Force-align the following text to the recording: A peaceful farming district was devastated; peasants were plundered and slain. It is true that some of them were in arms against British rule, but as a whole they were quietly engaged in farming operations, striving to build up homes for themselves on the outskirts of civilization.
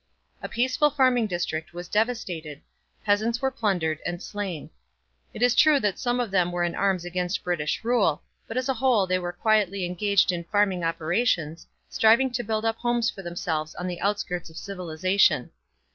A 0.41 0.49
peaceful 0.49 0.89
farming 0.89 1.27
district 1.27 1.73
was 1.75 1.87
devastated; 1.87 2.63
peasants 3.05 3.39
were 3.39 3.51
plundered 3.51 3.99
and 4.03 4.19
slain. 4.19 4.71
It 5.31 5.43
is 5.43 5.53
true 5.53 5.79
that 5.79 5.99
some 5.99 6.19
of 6.19 6.31
them 6.31 6.51
were 6.51 6.63
in 6.63 6.73
arms 6.73 7.05
against 7.05 7.43
British 7.43 7.83
rule, 7.83 8.23
but 8.47 8.57
as 8.57 8.67
a 8.67 8.73
whole 8.73 9.05
they 9.05 9.19
were 9.19 9.31
quietly 9.31 9.85
engaged 9.85 10.31
in 10.31 10.43
farming 10.45 10.83
operations, 10.83 11.67
striving 11.87 12.31
to 12.31 12.41
build 12.43 12.65
up 12.65 12.77
homes 12.77 13.11
for 13.11 13.21
themselves 13.21 13.75
on 13.75 13.85
the 13.85 14.01
outskirts 14.01 14.49
of 14.49 14.57
civilization. 14.57 15.51